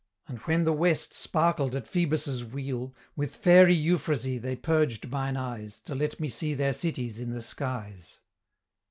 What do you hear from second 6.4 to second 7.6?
their cities in the